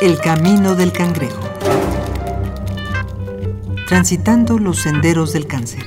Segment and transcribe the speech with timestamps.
[0.00, 1.42] El camino del cangrejo.
[3.88, 5.82] Transitando los senderos del cáncer.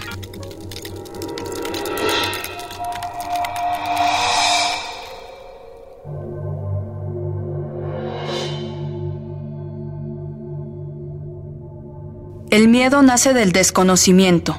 [12.50, 14.58] El miedo nace del desconocimiento.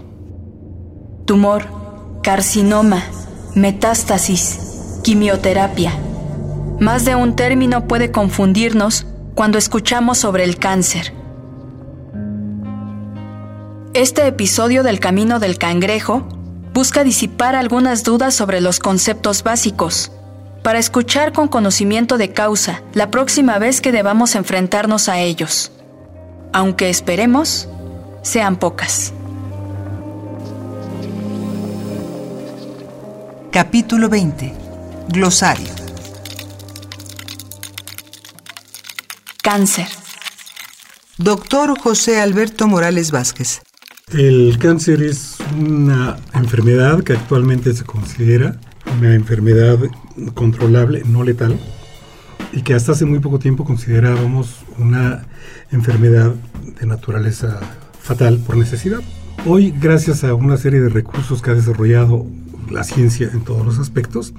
[1.27, 1.67] Tumor,
[2.23, 3.03] carcinoma,
[3.55, 5.93] metástasis, quimioterapia.
[6.81, 11.13] Más de un término puede confundirnos cuando escuchamos sobre el cáncer.
[13.95, 16.27] Este episodio del Camino del Cangrejo
[16.73, 20.11] busca disipar algunas dudas sobre los conceptos básicos,
[20.63, 25.73] para escuchar con conocimiento de causa la próxima vez que debamos enfrentarnos a ellos,
[26.53, 27.69] aunque esperemos
[28.23, 29.13] sean pocas.
[33.51, 34.55] Capítulo 20.
[35.09, 35.82] Glosario.
[39.43, 39.89] Cáncer.
[41.19, 43.61] Doctor José Alberto Morales Vázquez.
[44.13, 48.61] El cáncer es una enfermedad que actualmente se considera
[48.97, 49.81] una enfermedad
[50.35, 51.59] controlable, no letal,
[52.53, 55.27] y que hasta hace muy poco tiempo considerábamos una
[55.73, 56.35] enfermedad
[56.81, 57.59] de naturaleza
[58.01, 59.01] fatal por necesidad.
[59.45, 62.27] Hoy, gracias a una serie de recursos que ha desarrollado
[62.71, 64.35] la ciencia en todos los aspectos,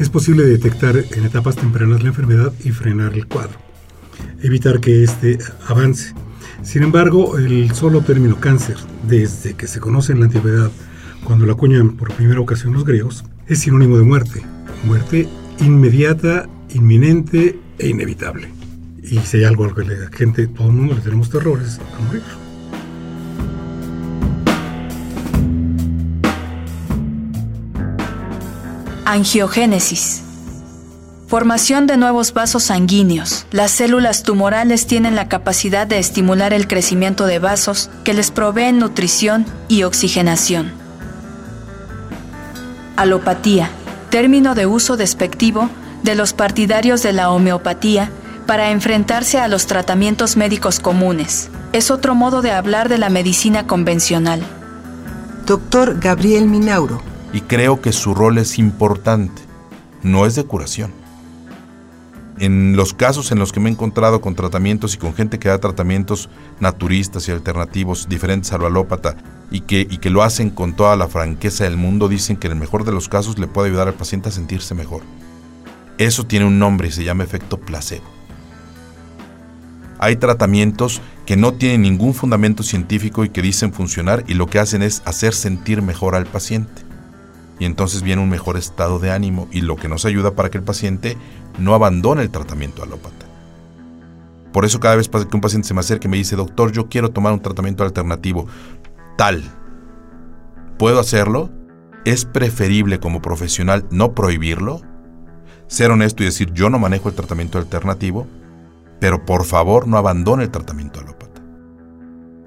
[0.00, 3.56] es posible detectar en etapas tempranas la enfermedad y frenar el cuadro,
[4.42, 6.14] evitar que éste avance.
[6.62, 8.76] Sin embargo, el solo término cáncer,
[9.08, 10.70] desde que se conoce en la antigüedad,
[11.24, 14.42] cuando lo acuñan por primera ocasión los griegos, es sinónimo de muerte,
[14.84, 15.28] muerte
[15.60, 18.48] inmediata, inminente e inevitable.
[19.02, 22.02] Y si hay algo al que la gente, todo el mundo le tenemos terrores a
[22.06, 22.22] morir.
[29.04, 30.29] Angiogénesis.
[31.30, 33.46] Formación de nuevos vasos sanguíneos.
[33.52, 38.80] Las células tumorales tienen la capacidad de estimular el crecimiento de vasos que les proveen
[38.80, 40.72] nutrición y oxigenación.
[42.96, 43.70] Alopatía.
[44.10, 45.70] Término de uso despectivo
[46.02, 48.10] de los partidarios de la homeopatía
[48.44, 51.48] para enfrentarse a los tratamientos médicos comunes.
[51.72, 54.42] Es otro modo de hablar de la medicina convencional.
[55.46, 57.00] Doctor Gabriel Minauro
[57.32, 59.42] y creo que su rol es importante,
[60.02, 60.99] no es de curación.
[62.40, 65.50] En los casos en los que me he encontrado con tratamientos y con gente que
[65.50, 69.14] da tratamientos naturistas y alternativos diferentes al alópata
[69.50, 72.54] y que, y que lo hacen con toda la franqueza del mundo, dicen que en
[72.54, 75.02] el mejor de los casos le puede ayudar al paciente a sentirse mejor.
[75.98, 78.06] Eso tiene un nombre y se llama efecto placebo.
[79.98, 84.60] Hay tratamientos que no tienen ningún fundamento científico y que dicen funcionar y lo que
[84.60, 86.89] hacen es hacer sentir mejor al paciente
[87.60, 90.58] y entonces viene un mejor estado de ánimo y lo que nos ayuda para que
[90.58, 91.16] el paciente
[91.58, 93.26] no abandone el tratamiento alópata.
[94.50, 96.88] Por eso cada vez que un paciente se me acerca y me dice, doctor, yo
[96.88, 98.46] quiero tomar un tratamiento alternativo,
[99.16, 99.44] tal,
[100.78, 101.50] ¿puedo hacerlo?
[102.04, 104.80] Es preferible como profesional no prohibirlo,
[105.68, 108.26] ser honesto y decir, yo no manejo el tratamiento alternativo,
[108.98, 111.42] pero por favor no abandone el tratamiento alópata,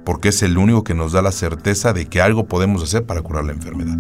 [0.03, 3.22] porque es el único que nos da la certeza de que algo podemos hacer para
[3.22, 3.97] curar la enfermedad.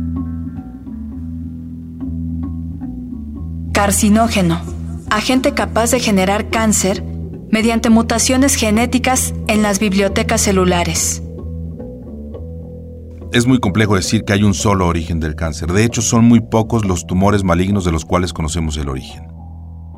[3.73, 4.61] Carcinógeno.
[5.09, 7.03] Agente capaz de generar cáncer
[7.49, 11.23] mediante mutaciones genéticas en las bibliotecas celulares.
[13.31, 15.71] Es muy complejo decir que hay un solo origen del cáncer.
[15.71, 19.25] De hecho, son muy pocos los tumores malignos de los cuales conocemos el origen.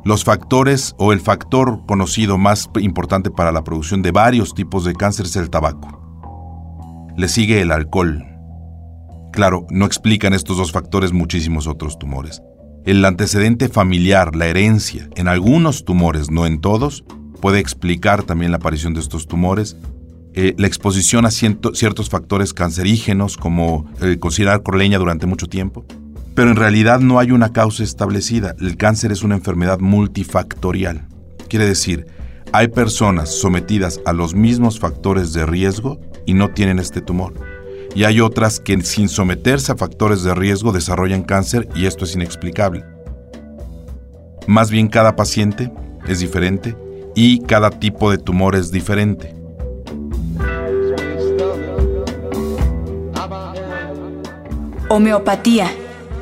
[0.06, 4.94] Los factores o el factor conocido más importante para la producción de varios tipos de
[4.94, 7.12] cáncer es el tabaco.
[7.18, 8.24] Le sigue el alcohol.
[9.34, 12.40] Claro, no explican estos dos factores muchísimos otros tumores.
[12.86, 17.02] El antecedente familiar, la herencia, en algunos tumores, no en todos,
[17.40, 19.76] puede explicar también la aparición de estos tumores.
[20.34, 25.84] Eh, la exposición a ciertos factores cancerígenos, como eh, considerar corleña durante mucho tiempo.
[26.36, 28.54] Pero en realidad no hay una causa establecida.
[28.60, 31.08] El cáncer es una enfermedad multifactorial.
[31.48, 32.06] Quiere decir,
[32.52, 37.34] hay personas sometidas a los mismos factores de riesgo y no tienen este tumor
[37.96, 42.14] y hay otras que sin someterse a factores de riesgo desarrollan cáncer y esto es
[42.14, 42.84] inexplicable.
[44.46, 45.72] Más bien cada paciente
[46.06, 46.76] es diferente
[47.14, 49.34] y cada tipo de tumor es diferente.
[54.90, 55.70] Homeopatía.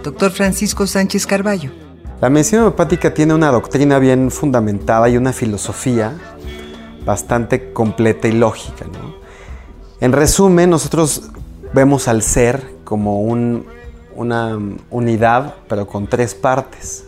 [0.05, 1.73] Doctor Francisco Sánchez Carballo.
[2.21, 6.17] La medicina homeopática tiene una doctrina bien fundamentada y una filosofía
[7.05, 8.87] bastante completa y lógica.
[10.01, 11.31] En resumen, nosotros
[11.75, 14.59] vemos al ser como una
[14.91, 17.05] unidad, pero con tres partes.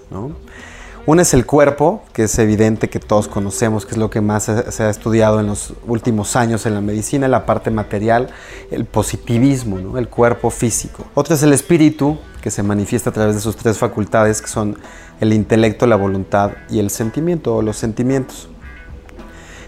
[1.07, 4.51] Una es el cuerpo, que es evidente que todos conocemos, que es lo que más
[4.69, 8.31] se ha estudiado en los últimos años en la medicina, la parte material,
[8.73, 11.05] el positivismo, el cuerpo físico.
[11.15, 14.79] Otro es el espíritu, que se manifiesta a través de sus tres facultades, que son
[15.21, 18.49] el intelecto, la voluntad y el sentimiento o los sentimientos.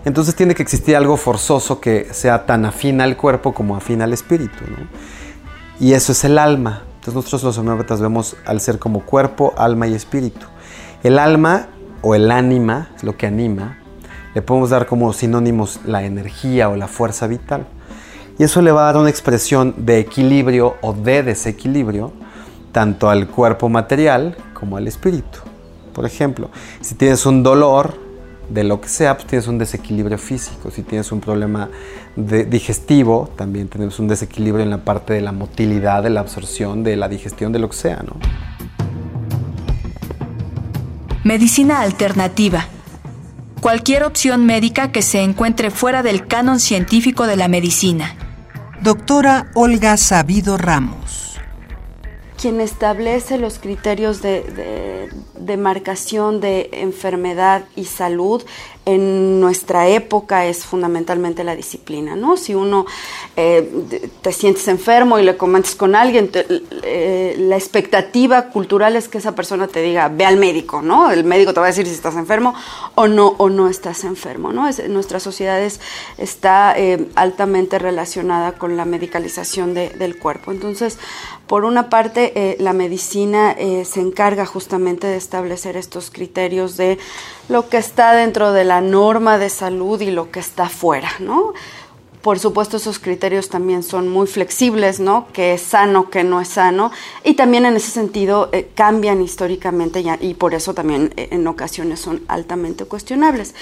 [0.05, 4.13] Entonces tiene que existir algo forzoso que sea tan afín al cuerpo como afín al
[4.13, 4.65] espíritu.
[5.81, 6.83] Y eso es el alma.
[6.95, 10.47] Entonces nosotros los homeópatas vemos al ser como cuerpo, alma y espíritu.
[11.03, 11.69] El alma
[12.03, 13.79] o el ánima, lo que anima,
[14.35, 17.67] le podemos dar como sinónimos la energía o la fuerza vital.
[18.39, 22.13] Y eso le va a dar una expresión de equilibrio o de desequilibrio
[22.73, 25.41] tanto al cuerpo material como al espíritu.
[25.93, 26.51] Por ejemplo,
[26.81, 27.99] si tienes un dolor
[28.49, 30.71] de lo que sea, pues tienes un desequilibrio físico.
[30.71, 31.69] Si tienes un problema
[32.17, 36.97] digestivo, también tenemos un desequilibrio en la parte de la motilidad, de la absorción, de
[36.97, 38.17] la digestión, de lo que sea, ¿no?
[41.25, 42.67] Medicina alternativa.
[43.61, 48.15] Cualquier opción médica que se encuentre fuera del canon científico de la medicina.
[48.81, 51.28] Doctora Olga Sabido Ramos.
[52.41, 58.43] Quien establece los criterios de, de marcación de enfermedad y salud
[58.89, 62.39] en nuestra época es fundamentalmente la disciplina, ¿no?
[62.39, 62.87] Si uno
[63.37, 63.71] eh,
[64.23, 69.35] te sientes enfermo y le comentas con alguien, eh, la expectativa cultural es que esa
[69.35, 71.11] persona te diga, ve al médico, ¿no?
[71.11, 72.55] El médico te va a decir si estás enfermo
[72.95, 74.67] o no, o no estás enfermo, ¿no?
[74.89, 75.61] nuestra sociedad
[76.17, 80.51] está eh, altamente relacionada con la medicalización del cuerpo.
[80.51, 80.99] Entonces,
[81.47, 83.55] por una parte, la medicina
[83.85, 86.99] se encarga justamente de establecer estos criterios de
[87.49, 91.55] lo que está dentro de la norma de salud y lo que está fuera, ¿no?
[92.23, 95.29] Por supuesto, esos criterios también son muy flexibles, ¿no?
[95.33, 96.91] Que es sano, que no es sano.
[97.25, 102.01] Y también en ese sentido eh, cambian históricamente y, por eso también eh, en ocasiones
[102.01, 103.55] son altamente cuestionables.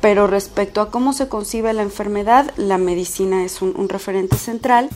[0.00, 4.90] Pero respecto a cómo se concibe la enfermedad, la medicina es un referente central.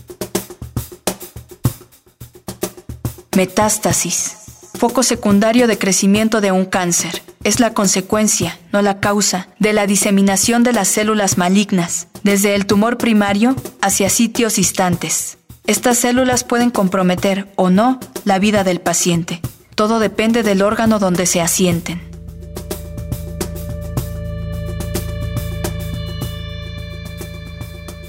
[3.36, 4.36] Metástasis.
[4.74, 9.86] Foco secundario de crecimiento de un cáncer es la consecuencia, no la causa, de la
[9.86, 15.38] diseminación de las células malignas, desde el tumor primario hacia sitios distantes.
[15.64, 19.40] Estas células pueden comprometer o no la vida del paciente.
[19.76, 22.02] Todo depende del órgano donde se asienten.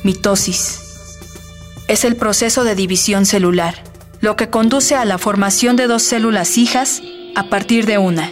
[0.02, 1.20] Mitosis.
[1.88, 3.84] Es el proceso de división celular,
[4.20, 7.04] lo que conduce a la formación de dos células hijas
[7.36, 8.32] a partir de una.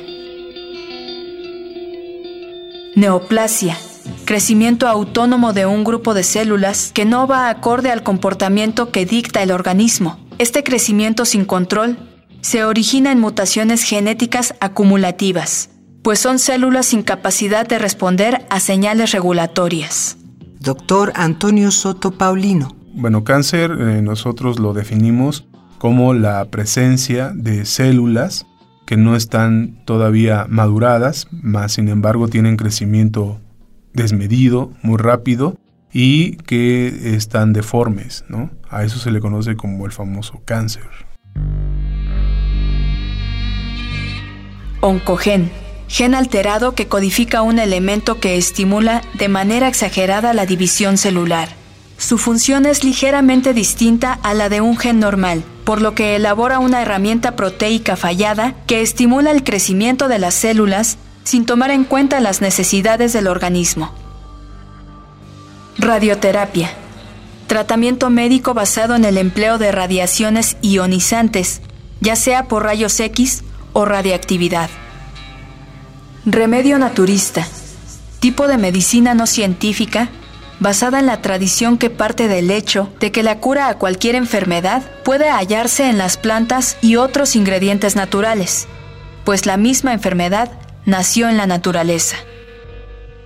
[2.96, 3.78] Neoplasia.
[4.24, 9.44] Crecimiento autónomo de un grupo de células que no va acorde al comportamiento que dicta
[9.44, 10.18] el organismo.
[10.38, 11.98] Este crecimiento sin control
[12.40, 15.72] se origina en mutaciones genéticas acumulativas,
[16.04, 20.18] pues son células sin capacidad de responder a señales regulatorias.
[20.62, 22.76] Doctor Antonio Soto Paulino.
[22.94, 25.46] Bueno, cáncer eh, nosotros lo definimos
[25.80, 28.46] como la presencia de células
[28.86, 33.40] que no están todavía maduradas, más sin embargo tienen crecimiento
[33.94, 35.58] desmedido, muy rápido
[35.92, 38.52] y que están deformes, ¿no?
[38.70, 40.84] A eso se le conoce como el famoso cáncer.
[44.82, 45.50] Oncogen,
[45.88, 51.50] gen alterado que codifica un elemento que estimula de manera exagerada la división celular.
[51.98, 56.60] Su función es ligeramente distinta a la de un gen normal, por lo que elabora
[56.60, 62.20] una herramienta proteica fallada que estimula el crecimiento de las células sin tomar en cuenta
[62.20, 63.92] las necesidades del organismo.
[65.78, 66.72] Radioterapia.
[67.48, 71.62] Tratamiento médico basado en el empleo de radiaciones ionizantes,
[72.02, 74.70] ya sea por rayos X o radiactividad.
[76.25, 77.48] Remedio naturista.
[78.20, 80.10] Tipo de medicina no científica
[80.60, 84.84] basada en la tradición que parte del hecho de que la cura a cualquier enfermedad
[85.04, 88.68] puede hallarse en las plantas y otros ingredientes naturales,
[89.24, 90.52] pues la misma enfermedad
[90.86, 92.18] nació en la naturaleza.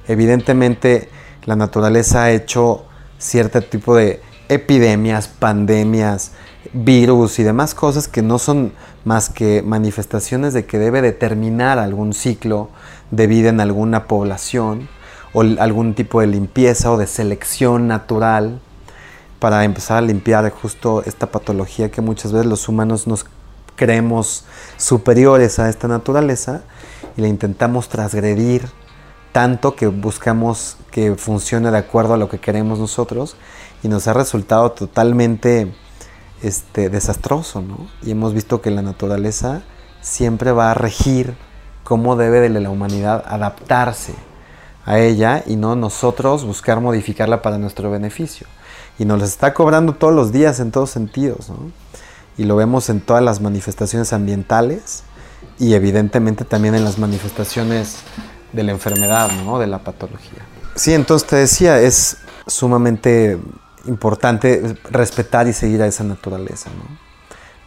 [0.08, 1.10] Evidentemente,
[1.46, 2.86] la naturaleza ha hecho
[3.18, 6.32] cierto tipo de epidemias, pandemias,
[6.74, 8.74] virus y demás cosas que no son
[9.06, 12.70] más que manifestaciones de que debe determinar algún ciclo
[13.12, 14.90] de vida en alguna población
[15.34, 18.60] o algún tipo de limpieza o de selección natural
[19.40, 23.26] para empezar a limpiar justo esta patología que muchas veces los humanos nos
[23.76, 24.46] creemos
[24.78, 26.64] superiores a esta naturaleza
[27.16, 28.70] y la intentamos transgredir
[29.32, 33.36] tanto que buscamos que funcione de acuerdo a lo que queremos nosotros
[33.84, 35.72] y nos ha resultado totalmente
[36.42, 37.88] este, desastroso, ¿no?
[38.02, 39.62] Y hemos visto que la naturaleza
[40.02, 41.36] siempre va a regir
[41.84, 44.14] cómo debe de la humanidad adaptarse
[44.86, 48.48] a ella y no nosotros buscar modificarla para nuestro beneficio.
[48.98, 51.52] Y nos las está cobrando todos los días en todos sentidos.
[52.38, 55.04] Y lo vemos en todas las manifestaciones ambientales
[55.58, 57.98] y evidentemente también en las manifestaciones
[58.54, 59.60] de la enfermedad, ¿no?
[59.60, 60.40] de la patología.
[60.76, 62.18] Sí, entonces te decía, es
[62.48, 63.38] sumamente
[63.86, 66.70] importante respetar y seguir a esa naturaleza,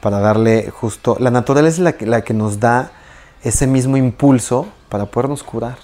[0.01, 1.17] para darle justo...
[1.21, 2.93] La naturaleza es la que, la que nos da
[3.43, 5.79] ese mismo impulso para podernos curar.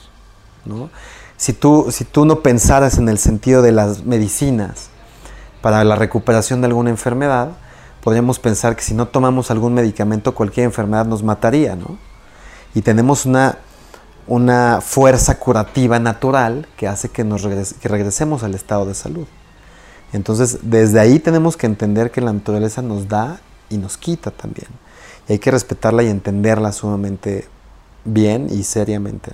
[0.65, 0.91] ¿no?
[1.39, 4.91] Si, tú, si tú no pensaras en el sentido de las medicinas
[5.63, 7.53] para la recuperación de alguna enfermedad,
[8.03, 11.97] podríamos pensar que si no tomamos algún medicamento, cualquier enfermedad nos mataría, ¿no?
[12.75, 13.59] Y tenemos una,
[14.27, 19.27] una fuerza curativa natural que hace que, nos que regresemos al estado de salud.
[20.13, 23.41] Entonces, desde ahí tenemos que entender que la naturaleza nos da
[23.71, 24.69] y nos quita también.
[25.29, 27.47] Y hay que respetarla y entenderla sumamente
[28.05, 29.31] bien y seriamente.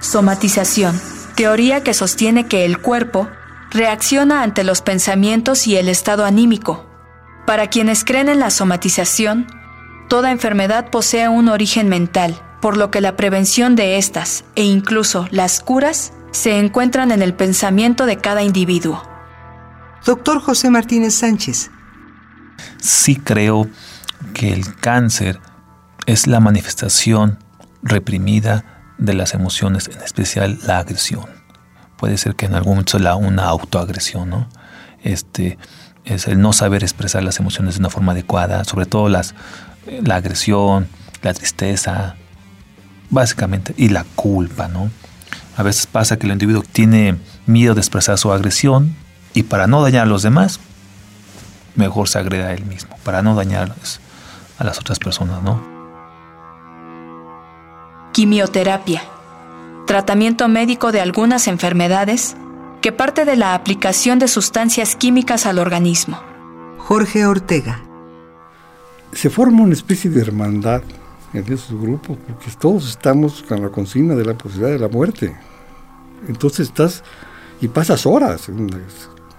[0.00, 0.98] Somatización,
[1.34, 3.28] teoría que sostiene que el cuerpo
[3.70, 6.86] reacciona ante los pensamientos y el estado anímico.
[7.46, 9.46] Para quienes creen en la somatización,
[10.08, 15.28] toda enfermedad posee un origen mental, por lo que la prevención de estas e incluso
[15.30, 19.02] las curas se encuentran en el pensamiento de cada individuo.
[20.04, 21.70] Doctor José Martínez Sánchez.
[22.78, 23.68] Sí creo
[24.32, 25.40] que el cáncer
[26.06, 27.38] es la manifestación
[27.82, 31.26] reprimida de las emociones, en especial la agresión.
[31.96, 34.48] Puede ser que en algún momento sea una autoagresión, ¿no?
[35.02, 35.58] Este,
[36.04, 39.34] es el no saber expresar las emociones de una forma adecuada, sobre todo las,
[40.02, 40.86] la agresión,
[41.22, 42.14] la tristeza,
[43.08, 44.90] básicamente, y la culpa, ¿no?
[45.56, 47.16] A veces pasa que el individuo tiene
[47.46, 48.94] miedo de expresar su agresión
[49.34, 50.60] y para no dañar a los demás,
[51.74, 53.74] mejor se agreda a él mismo, para no dañar
[54.58, 55.69] a las otras personas, ¿no?
[58.12, 59.02] Quimioterapia.
[59.86, 62.36] Tratamiento médico de algunas enfermedades
[62.80, 66.20] que parte de la aplicación de sustancias químicas al organismo.
[66.78, 67.80] Jorge Ortega.
[69.12, 70.82] Se forma una especie de hermandad
[71.32, 75.36] en esos grupos porque todos estamos con la consigna de la posibilidad de la muerte.
[76.26, 77.04] Entonces estás
[77.60, 78.78] y pasas horas en la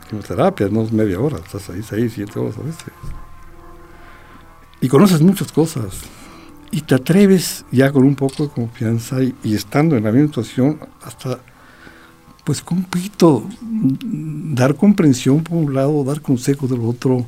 [0.08, 2.86] quimioterapia, no es media hora, estás ahí seis, siete horas a veces.
[4.80, 6.04] Y conoces muchas cosas.
[6.72, 10.80] Y te atreves ya con un poco de confianza y, estando en la misma situación
[11.04, 11.40] hasta,
[12.46, 17.26] pues un poquito, dar comprensión por un lado, dar consejos del otro,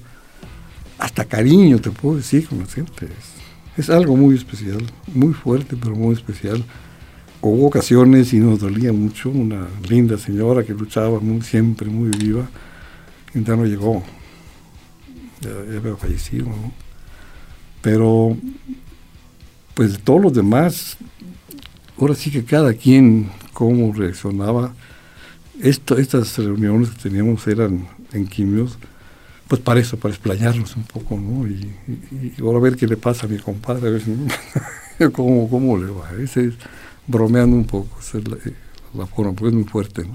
[0.97, 3.09] hasta cariño te puedo decir con la gente.
[3.75, 6.63] Es algo muy especial, muy fuerte, pero muy especial.
[7.41, 12.47] Hubo ocasiones y nos dolía mucho, una linda señora que luchaba muy, siempre muy viva,
[13.33, 14.01] y ya no llegó,
[15.41, 16.47] ya, había fallecido,
[17.81, 18.37] Pero,
[19.73, 20.97] pues todos los demás,
[21.99, 24.73] ahora sí que cada quien cómo reaccionaba,
[25.61, 28.77] estas reuniones que teníamos eran en quimios,
[29.47, 31.47] pues para eso, para explayarnos un poco, ¿no?
[31.47, 31.71] Y,
[32.41, 34.03] ahora a ver qué le pasa a mi compadre, a ver
[35.11, 36.11] cómo, cómo le va.
[36.19, 36.53] Ese es,
[37.07, 38.23] bromeando un poco, esa es
[38.93, 40.05] la, forma, porque es muy fuerte.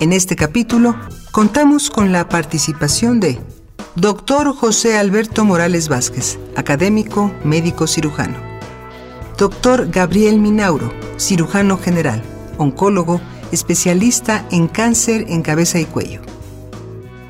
[0.00, 0.96] En este capítulo
[1.32, 3.38] contamos con la participación de
[4.00, 4.54] Dr.
[4.54, 8.38] José Alberto Morales Vázquez, académico, médico cirujano.
[9.36, 9.90] Dr.
[9.90, 12.22] Gabriel Minauro, cirujano general,
[12.58, 16.20] oncólogo, especialista en cáncer en cabeza y cuello.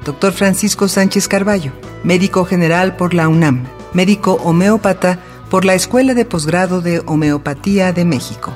[0.04, 0.34] Dr.
[0.34, 1.72] Francisco Sánchez Carballo,
[2.04, 8.04] médico general por la UNAM, médico homeópata por la Escuela de Posgrado de Homeopatía de
[8.04, 8.54] México.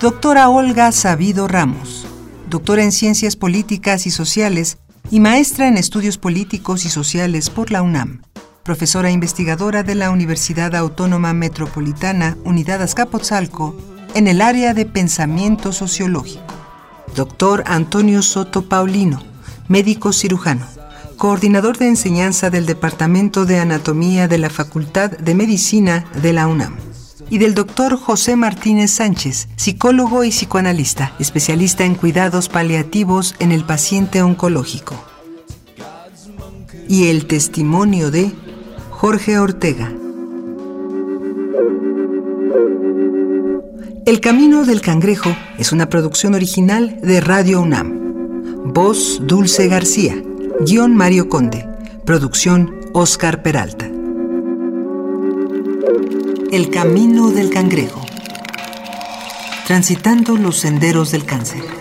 [0.00, 2.06] Doctora Olga Sabido Ramos,
[2.48, 4.78] doctora en Ciencias Políticas y Sociales
[5.10, 8.22] y maestra en Estudios Políticos y Sociales por la UNAM,
[8.62, 13.76] profesora investigadora de la Universidad Autónoma Metropolitana Unidad Azcapotzalco
[14.14, 16.44] en el área de pensamiento sociológico.
[17.16, 19.22] Doctor Antonio Soto Paulino,
[19.68, 20.66] médico cirujano
[21.20, 26.78] coordinador de enseñanza del Departamento de Anatomía de la Facultad de Medicina de la UNAM.
[27.30, 33.64] Y del doctor José Martínez Sánchez, psicólogo y psicoanalista, especialista en cuidados paliativos en el
[33.64, 34.96] paciente oncológico.
[36.88, 38.32] Y el testimonio de
[38.90, 39.92] Jorge Ortega.
[44.06, 48.72] El Camino del Cangrejo es una producción original de Radio UNAM.
[48.72, 50.20] Voz Dulce García.
[50.60, 51.66] Guión Mario Conde.
[52.04, 53.89] Producción Oscar Peralta.
[56.52, 58.04] El camino del cangrejo.
[59.68, 61.79] Transitando los senderos del cáncer.